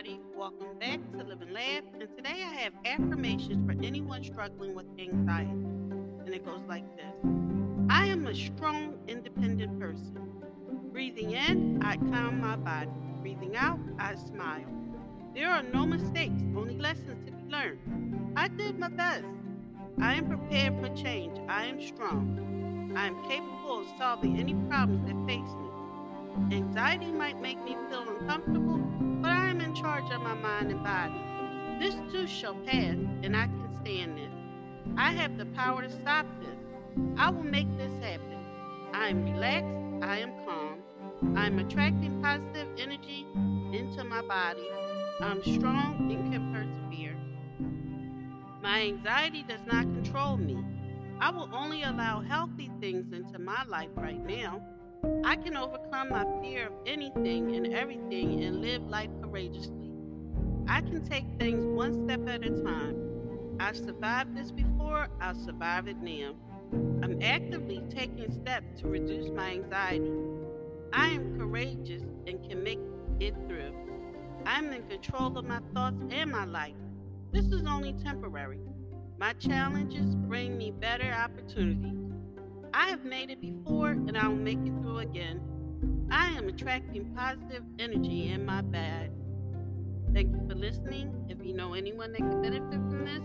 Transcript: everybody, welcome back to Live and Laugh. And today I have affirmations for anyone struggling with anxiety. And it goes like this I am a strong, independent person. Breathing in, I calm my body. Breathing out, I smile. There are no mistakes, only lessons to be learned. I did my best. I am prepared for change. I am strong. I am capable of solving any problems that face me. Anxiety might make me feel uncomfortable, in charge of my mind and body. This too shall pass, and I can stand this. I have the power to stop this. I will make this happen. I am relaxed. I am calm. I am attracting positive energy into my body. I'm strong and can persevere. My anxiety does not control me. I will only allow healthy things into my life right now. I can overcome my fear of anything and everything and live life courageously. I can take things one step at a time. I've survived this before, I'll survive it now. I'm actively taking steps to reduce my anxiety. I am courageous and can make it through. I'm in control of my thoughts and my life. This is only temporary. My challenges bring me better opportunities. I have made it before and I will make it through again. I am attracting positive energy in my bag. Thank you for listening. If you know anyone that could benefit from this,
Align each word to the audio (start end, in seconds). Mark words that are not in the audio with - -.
everybody, 0.00 0.20
welcome 0.34 0.78
back 0.78 0.98
to 1.12 1.24
Live 1.24 1.42
and 1.42 1.52
Laugh. 1.52 1.82
And 1.92 2.00
today 2.16 2.42
I 2.42 2.54
have 2.54 2.72
affirmations 2.86 3.66
for 3.66 3.72
anyone 3.84 4.24
struggling 4.24 4.74
with 4.74 4.86
anxiety. 4.98 5.50
And 5.50 6.28
it 6.28 6.44
goes 6.44 6.62
like 6.66 6.84
this 6.96 7.14
I 7.90 8.06
am 8.06 8.26
a 8.26 8.34
strong, 8.34 8.98
independent 9.08 9.78
person. 9.78 10.16
Breathing 10.92 11.32
in, 11.32 11.82
I 11.82 11.96
calm 11.96 12.40
my 12.40 12.56
body. 12.56 12.90
Breathing 13.20 13.56
out, 13.56 13.78
I 13.98 14.14
smile. 14.14 14.64
There 15.34 15.50
are 15.50 15.62
no 15.62 15.84
mistakes, 15.84 16.42
only 16.56 16.78
lessons 16.78 17.26
to 17.26 17.32
be 17.32 17.50
learned. 17.50 18.32
I 18.36 18.48
did 18.48 18.78
my 18.78 18.88
best. 18.88 19.26
I 20.00 20.14
am 20.14 20.28
prepared 20.28 20.80
for 20.80 20.94
change. 20.96 21.38
I 21.46 21.66
am 21.66 21.80
strong. 21.82 22.94
I 22.96 23.06
am 23.06 23.22
capable 23.28 23.80
of 23.80 23.86
solving 23.98 24.38
any 24.38 24.54
problems 24.68 25.06
that 25.06 25.26
face 25.26 25.54
me. 25.56 26.56
Anxiety 26.56 27.12
might 27.12 27.40
make 27.42 27.62
me 27.64 27.76
feel 27.90 28.08
uncomfortable, 28.08 28.80
in 29.70 29.76
charge 29.76 30.10
of 30.10 30.20
my 30.20 30.34
mind 30.34 30.72
and 30.72 30.82
body. 30.82 31.14
This 31.78 31.94
too 32.10 32.26
shall 32.26 32.56
pass, 32.66 32.96
and 33.22 33.36
I 33.36 33.46
can 33.46 33.68
stand 33.80 34.18
this. 34.18 34.32
I 34.96 35.12
have 35.12 35.38
the 35.38 35.46
power 35.46 35.82
to 35.82 35.90
stop 35.90 36.26
this. 36.40 36.58
I 37.16 37.30
will 37.30 37.44
make 37.44 37.68
this 37.78 37.92
happen. 38.02 38.44
I 38.92 39.10
am 39.10 39.22
relaxed. 39.22 40.02
I 40.02 40.18
am 40.18 40.32
calm. 40.44 41.36
I 41.36 41.46
am 41.46 41.60
attracting 41.60 42.20
positive 42.20 42.66
energy 42.78 43.24
into 43.72 44.02
my 44.02 44.22
body. 44.22 44.68
I'm 45.20 45.40
strong 45.44 46.10
and 46.10 46.32
can 46.32 46.52
persevere. 46.52 47.16
My 48.60 48.80
anxiety 48.80 49.44
does 49.44 49.60
not 49.66 49.82
control 49.82 50.36
me. 50.36 50.58
I 51.20 51.30
will 51.30 51.48
only 51.54 51.84
allow 51.84 52.22
healthy 52.22 52.72
things 52.80 53.12
into 53.12 53.38
my 53.38 53.62
life 53.68 53.90
right 53.94 54.26
now. 54.26 54.62
I 55.24 55.36
can 55.36 55.56
overcome 55.56 56.10
my 56.10 56.26
fear 56.42 56.66
of 56.66 56.72
anything 56.86 57.54
and 57.54 57.72
everything 57.74 58.42
and 58.44 58.60
live 58.60 58.82
life 58.82 59.10
courageously. 59.22 59.90
I 60.68 60.80
can 60.80 61.04
take 61.08 61.24
things 61.38 61.64
one 61.64 62.04
step 62.04 62.28
at 62.28 62.44
a 62.44 62.50
time. 62.62 63.56
I've 63.58 63.76
survived 63.76 64.36
this 64.36 64.50
before, 64.50 65.08
I'll 65.20 65.34
survive 65.34 65.88
it 65.88 65.98
now. 65.98 66.34
I'm 67.02 67.20
actively 67.22 67.82
taking 67.90 68.30
steps 68.32 68.80
to 68.80 68.88
reduce 68.88 69.30
my 69.30 69.50
anxiety. 69.50 70.12
I 70.92 71.08
am 71.08 71.38
courageous 71.38 72.02
and 72.26 72.42
can 72.48 72.62
make 72.62 72.80
it 73.20 73.34
through. 73.46 73.72
I'm 74.46 74.72
in 74.72 74.82
control 74.88 75.36
of 75.36 75.44
my 75.44 75.60
thoughts 75.74 76.02
and 76.10 76.30
my 76.30 76.44
life. 76.44 76.74
This 77.32 77.46
is 77.46 77.64
only 77.66 77.92
temporary. 77.92 78.60
My 79.18 79.32
challenges 79.34 80.14
bring 80.14 80.56
me 80.56 80.70
better 80.70 81.12
opportunities. 81.12 82.12
I 82.72 82.88
have 82.88 83.04
made 83.04 83.30
it 83.30 83.40
before 83.40 83.90
and 83.90 84.16
I 84.16 84.28
will 84.28 84.36
make 84.36 84.58
it 84.58 84.72
through 84.80 84.98
again. 84.98 85.40
I 86.10 86.28
am 86.28 86.48
attracting 86.48 87.12
positive 87.14 87.62
energy 87.78 88.28
in 88.28 88.44
my 88.44 88.62
bag. 88.62 89.10
Thank 90.12 90.32
you 90.32 90.46
for 90.48 90.54
listening. 90.54 91.26
If 91.28 91.44
you 91.44 91.52
know 91.52 91.74
anyone 91.74 92.12
that 92.12 92.20
could 92.20 92.42
benefit 92.42 92.70
from 92.70 93.04
this, 93.04 93.22